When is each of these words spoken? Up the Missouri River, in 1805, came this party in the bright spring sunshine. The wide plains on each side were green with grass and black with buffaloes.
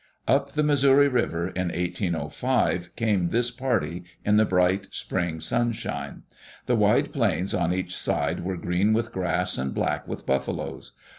Up 0.27 0.53
the 0.53 0.63
Missouri 0.63 1.07
River, 1.07 1.49
in 1.49 1.67
1805, 1.67 2.95
came 2.95 3.29
this 3.29 3.51
party 3.51 4.03
in 4.25 4.37
the 4.37 4.45
bright 4.45 4.87
spring 4.89 5.39
sunshine. 5.39 6.23
The 6.65 6.75
wide 6.75 7.13
plains 7.13 7.53
on 7.53 7.71
each 7.71 7.95
side 7.95 8.39
were 8.43 8.57
green 8.57 8.93
with 8.93 9.11
grass 9.11 9.59
and 9.59 9.75
black 9.75 10.07
with 10.07 10.25
buffaloes. 10.25 10.93